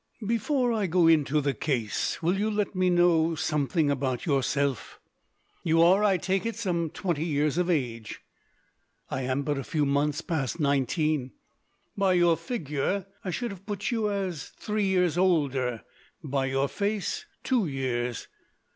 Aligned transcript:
"Before 0.25 0.73
I 0.73 0.87
go 0.87 1.05
into 1.07 1.41
the 1.41 1.53
case, 1.53 2.23
will 2.23 2.35
you 2.39 2.49
let 2.49 2.73
me 2.73 2.89
know 2.89 3.35
something 3.35 3.91
about 3.91 4.25
yourself? 4.25 4.99
You 5.61 5.83
are, 5.83 6.03
I 6.03 6.17
take 6.17 6.43
it, 6.43 6.55
some 6.55 6.89
twenty 6.89 7.23
years 7.23 7.59
of 7.59 7.69
age?" 7.69 8.19
"I 9.11 9.21
am 9.21 9.43
but 9.43 9.59
a 9.59 9.63
few 9.63 9.85
months 9.85 10.21
past 10.21 10.59
nineteen." 10.59 11.33
"By 11.95 12.13
your 12.13 12.35
figure, 12.35 13.05
I 13.23 13.29
should 13.29 13.51
have 13.51 13.67
put 13.67 13.91
you 13.91 14.09
as 14.09 14.45
three 14.57 14.85
years 14.85 15.19
older; 15.19 15.83
by 16.23 16.47
your 16.47 16.67
face, 16.67 17.27
two 17.43 17.67
years. 17.67 18.27